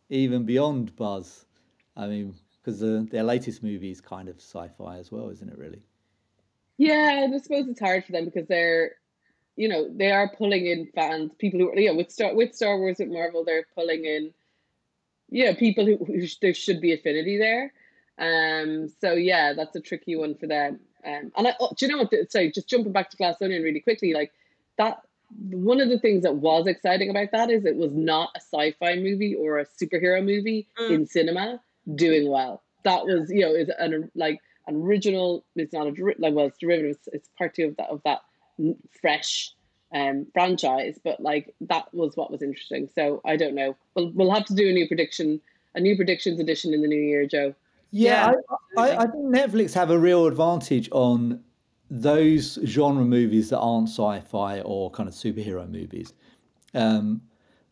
[0.09, 1.45] even beyond Buzz.
[1.95, 5.57] I mean, because the, their latest movie is kind of sci-fi as well, isn't it?
[5.57, 5.81] Really?
[6.77, 8.95] Yeah, and I suppose it's hard for them because they're
[9.55, 12.97] you know they are pulling in fans, people who yeah with Star with Star Wars
[12.99, 14.33] with Marvel, they're pulling in
[15.34, 17.74] yeah people who, who sh- there should be affinity there.
[18.17, 20.80] Um, so yeah, that's a tricky one for them.
[21.06, 22.32] Um, and I, oh, do you know what?
[22.32, 24.32] Sorry, just jumping back to Glass Onion really quickly, like
[24.78, 25.02] that.
[25.50, 28.98] One of the things that was exciting about that is it was not a sci-fi
[28.98, 30.91] movie or a superhero movie mm.
[30.91, 31.60] in cinema
[31.96, 32.62] doing well.
[32.84, 35.43] That was, you know, is an like an original.
[35.56, 36.98] It's not a like well, it's derivative.
[36.98, 38.22] It's, it's part two of that of that
[39.02, 39.56] fresh
[39.93, 42.89] um, franchise, but like that was what was interesting.
[42.93, 43.75] So I don't know.
[43.95, 45.39] We'll we'll have to do a new prediction,
[45.75, 47.53] a new predictions edition in the new year, Joe.
[47.91, 48.56] Yeah, yeah.
[48.77, 51.43] I, I, I think Netflix have a real advantage on
[51.91, 56.13] those genre movies that aren't sci-fi or kind of superhero movies.
[56.73, 57.21] Um,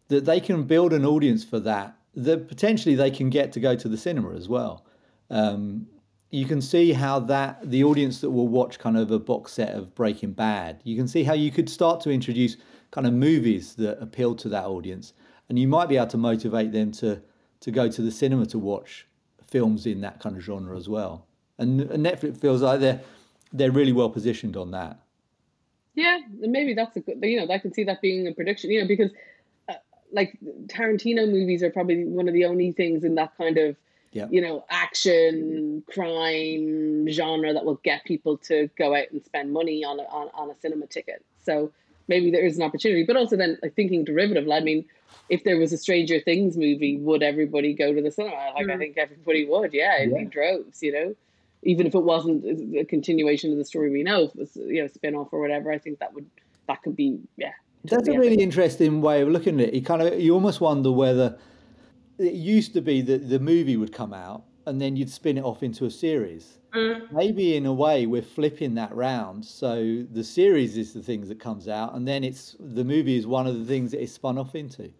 [0.09, 1.95] that they can build an audience for that.
[2.15, 4.85] That potentially they can get to go to the cinema as well.
[5.31, 5.87] Um,
[6.31, 9.75] you can see how that the audience that will watch kind of a box set
[9.75, 12.57] of Breaking Bad, you can see how you could start to introduce
[12.89, 15.13] kind of movies that appeal to that audience,
[15.49, 17.21] and you might be able to motivate them to
[17.59, 19.05] to go to the cinema to watch
[19.45, 21.27] films in that kind of genre as well.
[21.59, 23.01] And, and Netflix feels like they're
[23.51, 24.99] they're really well positioned on that.
[25.95, 27.19] Yeah, maybe that's a good.
[27.21, 28.71] You know, I can see that being a prediction.
[28.71, 29.11] You know, because
[29.67, 29.73] uh,
[30.13, 33.75] like Tarantino movies are probably one of the only things in that kind of
[34.11, 34.27] yeah.
[34.29, 39.83] you know, action, crime genre that will get people to go out and spend money
[39.83, 41.23] on a, on, on a cinema ticket.
[41.43, 41.71] So
[42.07, 43.03] maybe there is an opportunity.
[43.03, 44.85] But also then like thinking derivative, I mean,
[45.29, 48.35] if there was a Stranger Things movie, would everybody go to the cinema?
[48.53, 48.73] Like mm.
[48.73, 50.23] I think everybody would, yeah, in, yeah.
[50.25, 51.15] droves, you know.
[51.63, 52.43] Even if it wasn't
[52.75, 55.39] a continuation of the story we know, if it was you know spin off or
[55.39, 56.25] whatever, I think that would
[56.67, 57.51] that could be yeah.
[57.83, 59.73] That's a really interesting way of looking at it.
[59.75, 61.37] You kind of you almost wonder whether
[62.21, 65.43] it used to be that the movie would come out and then you'd spin it
[65.43, 66.59] off into a series.
[66.73, 67.11] Mm.
[67.11, 69.43] Maybe in a way we're flipping that round.
[69.43, 73.27] So the series is the things that comes out, and then it's the movie is
[73.27, 74.91] one of the things that it's spun off into.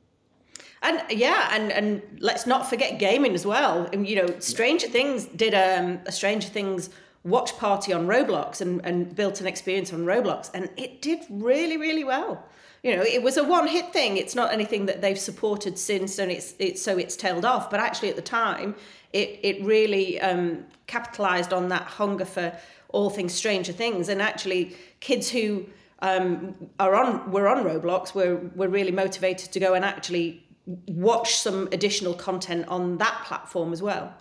[0.82, 3.88] And yeah, and and let's not forget gaming as well.
[3.94, 6.90] And you know, Stranger Things did um, a Stranger Things
[7.24, 11.78] watch party on Roblox and, and built an experience on Roblox, and it did really
[11.78, 12.44] really well.
[12.84, 14.18] You know it was a one hit thing.
[14.18, 17.70] It's not anything that they've supported since and it's it's so it's tailed off.
[17.70, 18.76] But actually at the time
[19.14, 22.58] it it really um, capitalized on that hunger for
[22.90, 24.10] all things stranger things.
[24.10, 25.68] And actually kids who
[26.00, 30.44] um, are on were on roblox were were really motivated to go and actually
[30.88, 34.12] watch some additional content on that platform as well.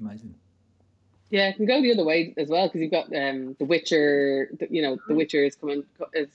[0.00, 0.39] Amazing
[1.30, 4.50] yeah, it can go the other way as well because you've got um, the Witcher.
[4.68, 6.28] You know, the Witcher is coming is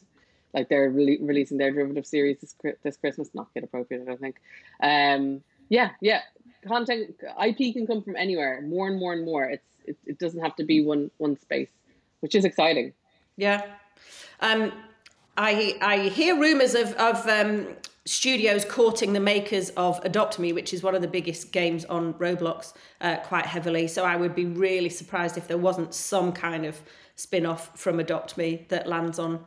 [0.53, 3.29] like they're re- releasing their derivative series this, this Christmas.
[3.33, 4.37] Not kid appropriate, I don't think.
[4.81, 6.21] Um, yeah, yeah.
[6.65, 8.61] Content IP can come from anywhere.
[8.61, 9.43] More and more and more.
[9.45, 11.69] It's it, it doesn't have to be one one space,
[12.21, 12.93] which is exciting.
[13.35, 13.63] Yeah.
[14.39, 14.71] Um,
[15.35, 17.67] I I hear rumors of of um,
[18.05, 22.13] studios courting the makers of Adopt Me, which is one of the biggest games on
[22.15, 23.87] Roblox, uh, quite heavily.
[23.87, 26.81] So I would be really surprised if there wasn't some kind of
[27.15, 29.43] spin off from Adopt Me that lands on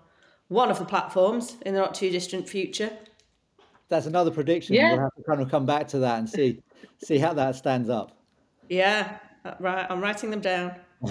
[0.49, 2.91] one of the platforms in the not too distant future.
[3.89, 4.75] That's another prediction.
[4.75, 4.93] Yeah.
[4.93, 6.63] We'll have to kind of come back to that and see
[7.03, 8.13] see how that stands up.
[8.69, 9.87] Yeah, uh, right.
[9.89, 10.75] I'm writing them down.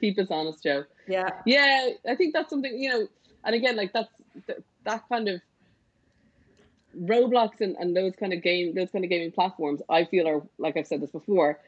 [0.00, 0.84] Keep us honest, Joe.
[1.08, 1.30] Yeah.
[1.46, 3.08] Yeah, I think that's something, you know,
[3.44, 4.10] and again, like that's
[4.84, 5.40] that kind of
[7.00, 10.42] Roblox and, and those kind of game those kind of gaming platforms, I feel are
[10.58, 11.58] like I've said this before,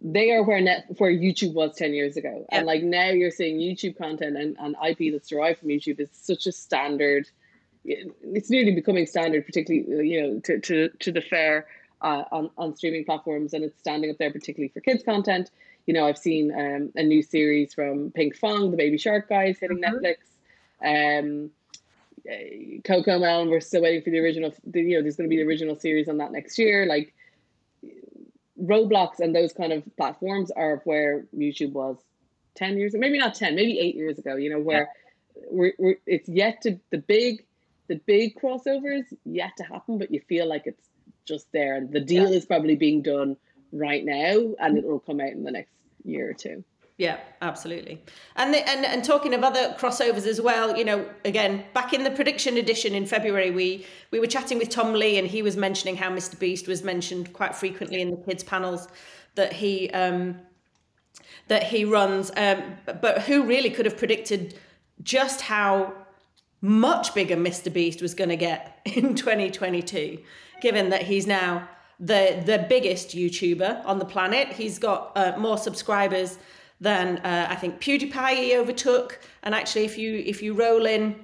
[0.00, 2.46] they are where net where YouTube was 10 years ago.
[2.50, 6.08] And like now you're seeing YouTube content and, and IP that's derived from YouTube is
[6.12, 7.28] such a standard
[7.84, 11.66] it's nearly becoming standard, particularly you know, to, to, to the fair
[12.00, 15.50] uh, on, on streaming platforms and it's standing up there particularly for kids content.
[15.86, 19.78] You know, I've seen um, a new series from Pinkfong, the Baby Shark guys hitting
[19.78, 20.04] mm-hmm.
[20.04, 20.16] Netflix.
[21.20, 21.50] Um,
[22.28, 24.52] uh, CoComelon, we're still waiting for the original.
[24.66, 26.86] The, you know, there's going to be the original series on that next year.
[26.86, 27.14] Like
[28.60, 31.96] Roblox and those kind of platforms are where YouTube was
[32.56, 34.90] 10 years, maybe not 10, maybe eight years ago, you know, where
[35.36, 35.42] yeah.
[35.50, 37.44] we're, we're, it's yet to, the big,
[37.86, 40.88] the big crossovers yet to happen, but you feel like it's
[41.24, 41.76] just there.
[41.76, 42.36] And the deal yeah.
[42.36, 43.36] is probably being done
[43.72, 45.72] right now and it will come out in the next
[46.04, 46.64] year or two.
[46.98, 48.02] Yeah, absolutely.
[48.34, 52.02] And the, and and talking of other crossovers as well, you know, again, back in
[52.02, 55.56] the prediction edition in February, we we were chatting with Tom Lee, and he was
[55.56, 56.36] mentioning how Mr.
[56.36, 58.88] Beast was mentioned quite frequently in the kids panels
[59.36, 60.40] that he um,
[61.46, 62.32] that he runs.
[62.36, 62.64] Um,
[63.00, 64.58] but, who really could have predicted
[65.00, 65.94] just how
[66.60, 67.72] much bigger Mr.
[67.72, 70.18] Beast was going to get in 2022,
[70.60, 71.68] given that he's now
[72.00, 74.48] the the biggest YouTuber on the planet.
[74.48, 76.38] He's got uh, more subscribers
[76.80, 81.16] Then uh, I think PewDiePie he overtook, and actually, if you if you roll in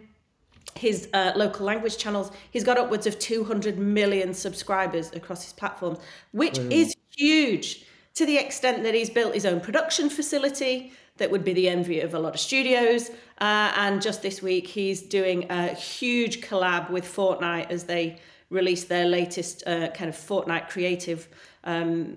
[0.74, 5.98] his uh, local language channels, he's got upwards of 200 million subscribers across his platforms,
[6.32, 11.44] which is huge to the extent that he's built his own production facility that would
[11.44, 13.10] be the envy of a lot of studios.
[13.38, 18.18] Uh, and just this week, he's doing a huge collab with Fortnite as they
[18.50, 21.28] release their latest uh, kind of Fortnite creative
[21.64, 22.16] um,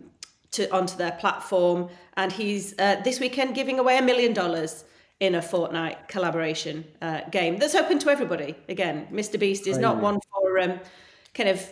[0.52, 1.90] to onto their platform.
[2.16, 4.86] And he's uh, this weekend giving away a million dollars
[5.20, 8.56] in a Fortnite collaboration uh, game that's open to everybody.
[8.70, 9.40] Again, Mr.
[9.40, 10.80] Beast is not one for um,
[11.34, 11.72] kind of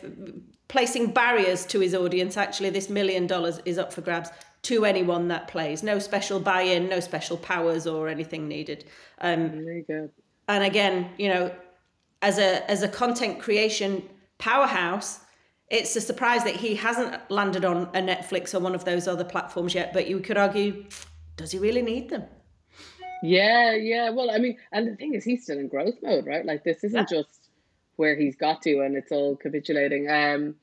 [0.68, 2.38] placing barriers to his audience.
[2.38, 4.30] Actually, this million dollars is up for grabs
[4.64, 5.84] to anyone that plays.
[5.84, 8.86] No special buy-in, no special powers or anything needed.
[9.20, 10.12] Um, Very good.
[10.48, 11.52] And again, you know,
[12.22, 14.04] as a as a content creation
[14.40, 15.20] powerhouse,
[15.70, 19.24] it's a surprise that he hasn't landed on a Netflix or one of those other
[19.24, 19.94] platforms yet.
[19.94, 20.86] But you could argue,
[21.38, 22.24] does he really need them?
[23.24, 24.10] Yeah, yeah.
[24.12, 26.46] Well, I mean, and the thing is, he's still in growth mode, right?
[26.46, 27.18] Like this isn't yeah.
[27.18, 27.50] just
[27.96, 30.10] where he's got to, and it's all capitulating.
[30.10, 30.56] Um,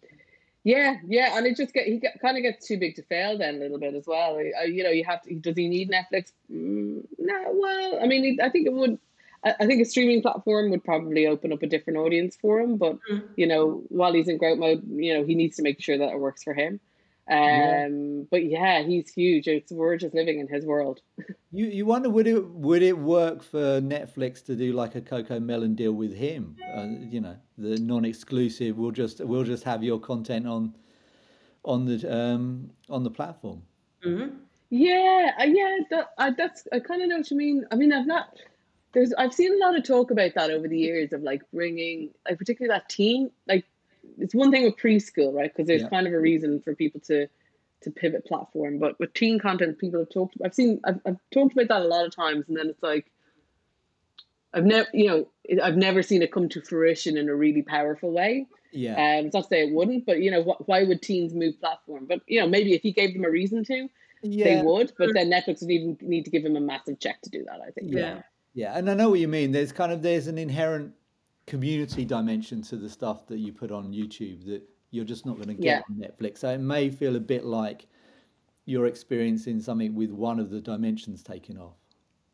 [0.65, 3.37] yeah, yeah, and it just get he get, kind of gets too big to fail
[3.37, 4.37] then a little bit as well.
[4.37, 5.35] Uh, you know, you have to.
[5.35, 6.33] Does he need Netflix?
[6.53, 7.45] Mm, no.
[7.53, 8.99] Well, I mean, I think it would.
[9.45, 12.77] I think a streaming platform would probably open up a different audience for him.
[12.77, 13.23] But mm.
[13.37, 16.11] you know, while he's in growth mode, you know, he needs to make sure that
[16.11, 16.81] it works for him.
[17.31, 17.89] Um, yeah.
[18.31, 19.47] but yeah, he's huge.
[19.47, 21.01] It's we're just living in his world.
[21.55, 25.77] You you wonder would it would it work for Netflix to do like a CoComelon
[25.77, 26.57] deal with him?
[26.75, 28.79] Uh, you know, the non-exclusive.
[28.79, 30.75] We'll just we'll just have your content on
[31.63, 33.61] on the um on the platform.
[34.03, 34.35] Mm-hmm.
[34.71, 35.77] Yeah, uh, yeah.
[35.91, 37.67] That, I, that's I kind of know what you mean.
[37.71, 38.39] I mean, I've not.
[38.93, 42.11] There's I've seen a lot of talk about that over the years of like bringing
[42.29, 43.65] like particularly that teen like
[44.19, 45.53] it's one thing with preschool, right?
[45.53, 45.89] Because there's yeah.
[45.89, 47.29] kind of a reason for people to
[47.83, 48.79] to pivot platform.
[48.79, 50.37] But with teen content, people have talked.
[50.45, 50.81] I've seen.
[50.85, 53.11] I've, I've talked about that a lot of times, and then it's like
[54.55, 55.29] I've never, you know,
[55.63, 58.47] I've never seen it come to fruition in a really powerful way.
[58.73, 58.93] Yeah.
[58.93, 61.59] Um, it's not to say it wouldn't, but you know, wh- why would teens move
[61.61, 62.07] platform?
[62.07, 63.89] But you know, maybe if you gave them a reason to,
[64.23, 64.45] yeah.
[64.45, 64.93] they would.
[64.99, 67.61] But then Netflix would even need to give them a massive check to do that.
[67.67, 67.93] I think.
[67.93, 68.01] Yeah.
[68.01, 68.23] Yeah,
[68.55, 69.53] and I know what you mean.
[69.53, 70.93] There's kind of there's an inherent
[71.47, 75.49] community dimension to the stuff that you put on YouTube that you're just not going
[75.49, 75.81] to get yeah.
[75.91, 76.39] on Netflix.
[76.39, 77.87] So it may feel a bit like
[78.67, 81.75] you're experiencing something with one of the dimensions taken off.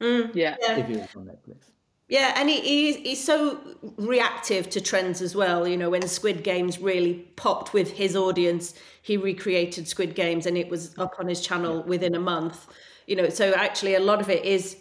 [0.00, 0.56] Mm, yeah.
[0.60, 1.70] If it was on Netflix.
[2.08, 3.60] Yeah, and he, he's, he's so
[3.98, 5.68] reactive to trends as well.
[5.68, 10.56] You know, when Squid Games really popped with his audience, he recreated Squid Games and
[10.56, 12.66] it was up on his channel within a month.
[13.06, 14.76] You know, so actually a lot of it is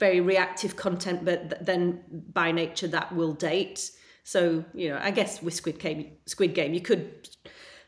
[0.00, 2.00] very reactive content, but then
[2.32, 3.92] by nature that will date.
[4.24, 7.28] So you know, I guess with Squid Game, Squid Game, you could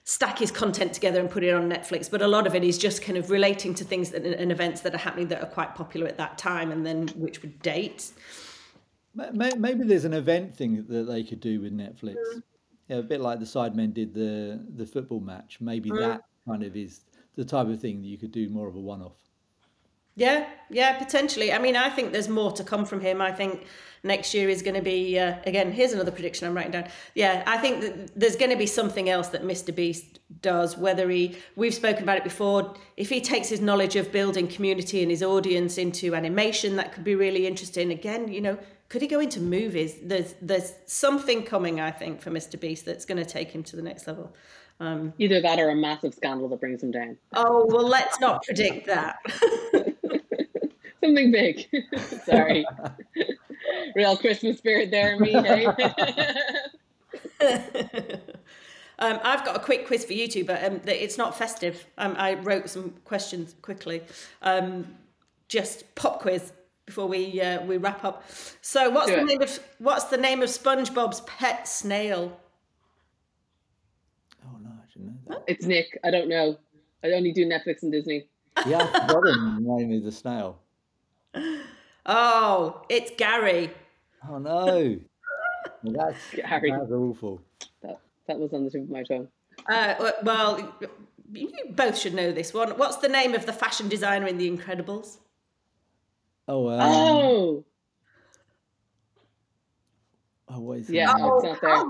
[0.05, 2.77] stack his content together and put it on Netflix, but a lot of it is
[2.77, 5.75] just kind of relating to things that, and events that are happening that are quite
[5.75, 8.13] popular at that time, and then which would date.
[9.15, 12.17] Maybe there's an event thing that they could do with Netflix.
[12.89, 15.59] Yeah, a bit like the Sidemen did the the football match.
[15.61, 15.99] Maybe mm.
[16.01, 17.01] that kind of is
[17.37, 19.17] the type of thing that you could do more of a one off.
[20.15, 21.53] Yeah, yeah, potentially.
[21.53, 23.23] I mean, I think there's more to come from him.
[23.23, 23.67] I think
[24.05, 25.73] next year is going to be uh, again.
[25.73, 26.89] Here's another prediction I'm writing down.
[27.15, 29.75] Yeah, I think that there's going to be something else that Mr.
[29.75, 30.77] Beast does.
[30.77, 32.75] Whether he, we've spoken about it before.
[32.97, 37.05] If he takes his knowledge of building community and his audience into animation, that could
[37.05, 37.91] be really interesting.
[37.91, 38.59] Again, you know,
[38.91, 39.97] could he go into movies?
[40.03, 42.61] There's there's something coming, I think, for Mr.
[42.61, 44.35] Beast that's going to take him to the next level.
[44.81, 47.17] Um, Either that or a massive scandal that brings him down.
[47.35, 49.17] Oh well, let's not predict that.
[51.03, 51.67] Something big.
[52.25, 52.65] Sorry.
[53.97, 55.33] Real Christmas spirit there, in me.
[55.33, 55.67] Hey?
[58.99, 61.85] um, I've got a quick quiz for you two, but um, it's not festive.
[61.99, 64.03] Um, I wrote some questions quickly.
[64.43, 64.87] Um,
[65.49, 66.53] just pop quiz
[66.87, 68.25] before we uh, we wrap up.
[68.61, 69.27] So, what's Do the it.
[69.27, 72.39] name of what's the name of SpongeBob's pet snail?
[74.45, 75.43] Oh no, I didn't know that.
[75.49, 75.99] It's Nick.
[76.05, 76.57] I don't know.
[77.05, 78.29] I only do Netflix and Disney.
[78.67, 80.61] Yeah, I forgot the name of the snail.
[82.07, 83.71] Oh, it's Gary.
[84.29, 84.99] Oh no.
[85.85, 86.71] That's Gary.
[86.71, 87.43] That's awful.
[87.83, 89.29] That that was on the tip of my tongue.
[89.69, 90.75] Uh, well,
[91.33, 92.71] you both should know this one.
[92.71, 95.19] What's the name of the fashion designer in The Incredibles?
[96.49, 96.69] Oh.
[96.69, 97.65] Um, oh.
[100.55, 101.83] Oh, what is yeah, oh, it's not there.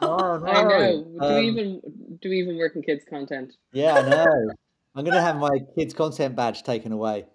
[0.00, 0.46] Oh, no.
[0.46, 1.04] I know.
[1.20, 1.80] Do um, we even
[2.22, 3.56] do we even work in kids content?
[3.72, 4.50] Yeah, I know.
[4.94, 7.26] I'm gonna have my kids content badge taken away.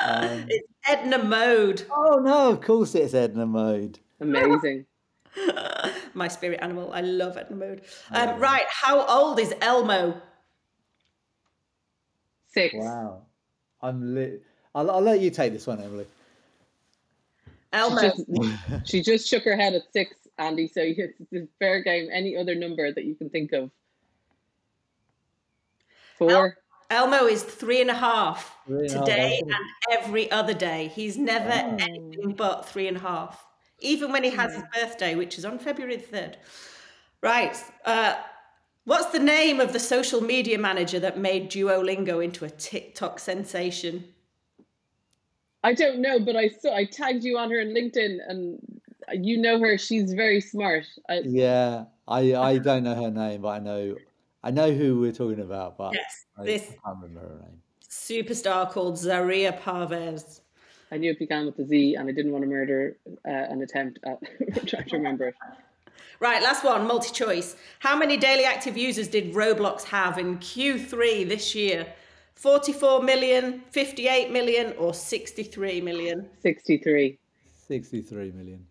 [0.00, 1.84] Um, it's Edna Mode.
[1.90, 3.98] Oh no, of course it's Edna Mode.
[4.20, 4.86] Amazing.
[6.14, 6.92] My spirit animal.
[6.92, 7.82] I love Edna Mode.
[8.10, 10.20] Um, Right, how old is Elmo?
[12.48, 12.74] Six.
[12.76, 13.22] Wow.
[13.82, 14.42] I'm lit.
[14.74, 16.06] I'll, I'll let you take this one, Emily.
[17.72, 18.00] Elmo.
[18.00, 20.66] She just, she just shook her head at six, Andy.
[20.66, 22.08] So it's fair game.
[22.12, 23.70] Any other number that you can think of?
[26.18, 26.56] Four.
[26.90, 29.60] El- Elmo is three and a half three and today half.
[29.60, 30.90] and every other day.
[30.94, 31.76] He's never oh.
[31.80, 33.46] anything but three and a half,
[33.80, 36.34] even when he has his birthday, which is on February the 3rd.
[37.22, 37.56] Right.
[37.84, 38.14] Uh,
[38.84, 44.04] what's the name of the social media manager that made Duolingo into a TikTok sensation?
[45.62, 48.80] I don't know, but I saw I tagged you on her on LinkedIn, and
[49.12, 49.76] you know her.
[49.76, 50.86] She's very smart.
[51.08, 53.96] I, yeah, I I don't know her name, but I know
[54.42, 55.76] I know who we're talking about.
[55.76, 57.62] But yes, I, this I can't remember her name.
[57.88, 60.40] Superstar called Zaria Parvez.
[60.92, 63.62] I knew it began with a Z, and I didn't want to murder uh, an
[63.62, 64.18] attempt at
[64.66, 65.34] trying to remember it.
[66.18, 67.56] Right, last one, multi choice.
[67.78, 71.86] How many daily active users did Roblox have in Q3 this year?
[72.34, 76.28] 44 million, 58 million, or 63 million?
[76.40, 77.18] 63.
[77.68, 78.66] 63 million.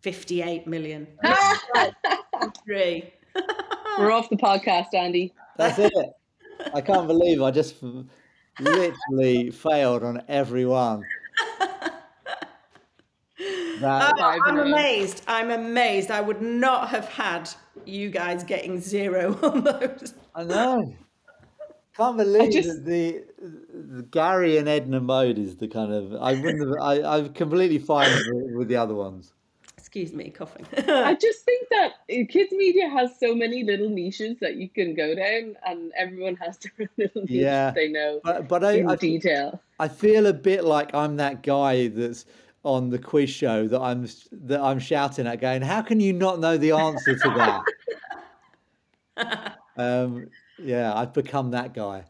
[0.00, 1.06] 58 million.
[2.64, 3.12] Three.
[3.98, 5.32] We're off the podcast, Andy.
[5.56, 5.92] That's it.
[6.72, 7.76] I can't believe I just
[8.60, 11.04] literally failed on every one.
[13.80, 15.22] That, oh, I'm amazed.
[15.26, 16.10] I'm amazed.
[16.10, 17.50] I would not have had
[17.84, 20.14] you guys getting zero on those.
[20.34, 20.94] I know.
[21.96, 26.60] Can't believe just, the, the, Gary and Edna mode is the kind of I wouldn't
[26.60, 29.32] have, I I'm completely fine with, with the other ones.
[29.94, 30.66] Excuse me, coughing.
[30.88, 34.92] I just think that uh, kids media has so many little niches that you can
[34.96, 38.20] go down, and everyone has their little niche yeah, they know.
[38.24, 39.60] But, but I, I detail.
[39.78, 42.26] I feel a bit like I'm that guy that's
[42.64, 46.40] on the quiz show that I'm that I'm shouting at, going, "How can you not
[46.40, 47.62] know the answer to
[49.16, 50.26] that?" um,
[50.58, 52.02] yeah, I've become that guy.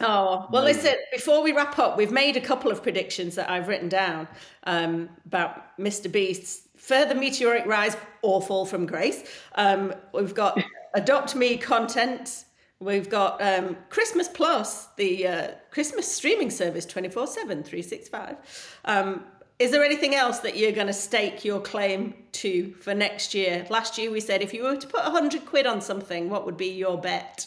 [0.00, 3.68] Oh, well, listen, before we wrap up, we've made a couple of predictions that I've
[3.68, 4.26] written down
[4.64, 6.10] um, about Mr.
[6.10, 9.22] Beast's further meteoric rise or fall from grace.
[9.54, 10.60] Um, we've got
[10.94, 12.46] Adopt Me content.
[12.80, 18.80] We've got um, Christmas Plus, the uh, Christmas streaming service 24 7, 365.
[18.86, 19.24] Um,
[19.60, 23.64] is there anything else that you're going to stake your claim to for next year?
[23.70, 26.56] Last year we said if you were to put 100 quid on something, what would
[26.56, 27.46] be your bet?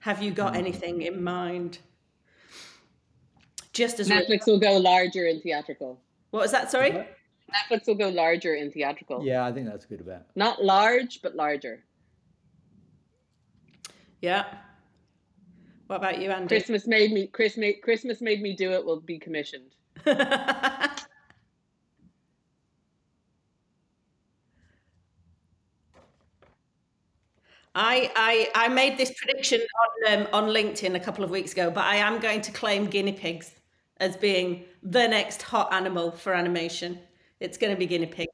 [0.00, 0.60] Have you got hmm.
[0.60, 1.78] anything in mind?
[3.72, 5.98] Just as Netflix will go larger in theatrical.
[6.30, 6.70] What was that?
[6.70, 7.08] Sorry.
[7.50, 9.24] Netflix will go larger in theatrical.
[9.24, 10.26] Yeah, I think that's a good bet.
[10.34, 11.84] Not large, but larger.
[14.20, 14.44] Yeah.
[15.86, 16.48] What about you, Andy?
[16.48, 18.84] Christmas made me Christmas Christmas made me do it.
[18.84, 19.74] Will be commissioned.
[27.74, 29.60] I, I, I made this prediction
[30.08, 32.86] on, um, on LinkedIn a couple of weeks ago, but I am going to claim
[32.86, 33.52] guinea pigs
[33.98, 36.98] as being the next hot animal for animation.
[37.40, 38.28] It's going to be guinea pig.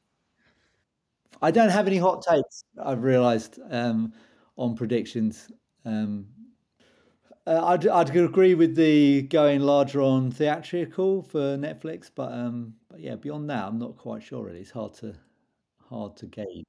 [1.43, 2.65] I don't have any hot takes.
[2.83, 4.13] I've realised um,
[4.57, 5.51] on predictions.
[5.85, 6.27] Um,
[7.47, 13.01] uh, I'd I'd agree with the going larger on theatrical for Netflix, but um, but
[13.01, 14.45] yeah, beyond that, I'm not quite sure.
[14.45, 15.15] Really, it's hard to
[15.89, 16.65] hard to gauge.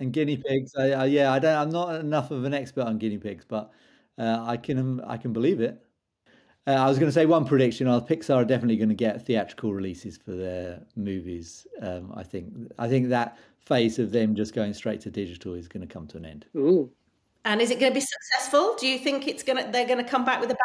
[0.00, 1.56] And guinea pigs, I, I, yeah, I don't.
[1.56, 3.70] I'm not enough of an expert on guinea pigs, but
[4.18, 5.84] uh, I can I can believe it.
[6.66, 9.24] Uh, I was going to say one prediction: uh, Pixar are definitely going to get
[9.24, 11.66] theatrical releases for their movies.
[11.82, 15.68] Um, I think I think that phase of them just going straight to digital is
[15.68, 16.46] going to come to an end.
[16.56, 16.90] Ooh.
[17.44, 18.76] And is it going to be successful?
[18.78, 20.58] Do you think it's going to they're going to come back with a bang?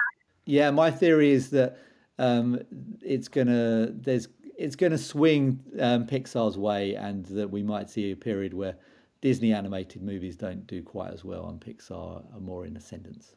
[0.45, 1.78] Yeah, my theory is that
[2.18, 2.60] um,
[3.02, 7.89] it's going to there's it's going to swing um, Pixar's way, and that we might
[7.89, 8.76] see a period where
[9.22, 13.36] Disney animated movies don't do quite as well, and Pixar are more in ascendance.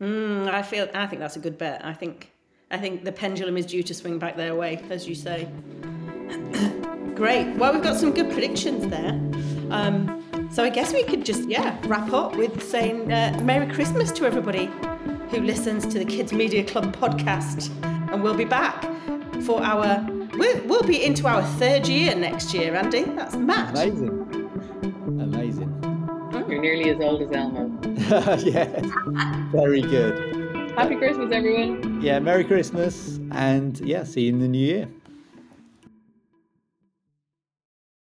[0.00, 0.88] Mm, I feel.
[0.94, 1.84] I think that's a good bet.
[1.84, 2.32] I think.
[2.70, 5.48] I think the pendulum is due to swing back their way, as you say.
[7.14, 7.54] Great.
[7.56, 9.12] Well, we've got some good predictions there.
[9.70, 10.22] Um,
[10.52, 14.26] so I guess we could just yeah wrap up with saying uh, Merry Christmas to
[14.26, 14.70] everybody
[15.30, 17.70] who listens to the Kids Media Club podcast,
[18.12, 18.82] and we'll be back
[19.42, 20.04] for our.
[20.34, 23.04] We'll, we'll be into our third year next year, Andy.
[23.04, 23.70] That's mad.
[23.70, 24.10] Amazing.
[25.18, 25.72] Amazing.
[26.48, 27.65] You're nearly as old as Elmo.
[28.44, 28.82] yeah,
[29.50, 30.72] very good.
[30.76, 32.02] Happy Christmas, everyone.
[32.02, 34.88] Yeah, Merry Christmas, and yeah, see you in the new year.